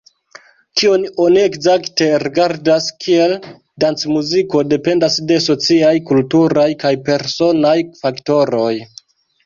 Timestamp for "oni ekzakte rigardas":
1.25-2.87